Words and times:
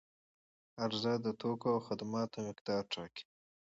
عرضه 0.83 1.13
د 1.25 1.27
توکو 1.41 1.67
او 1.73 1.79
خدماتو 1.87 2.37
مقدار 2.47 2.81
ټاکي. 2.93 3.23